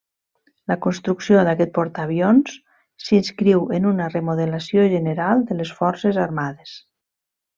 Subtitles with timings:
[0.71, 2.55] La construcció d'aquest portaavions
[3.07, 6.77] s'inscriu en una remodelació general de les Forces Armades.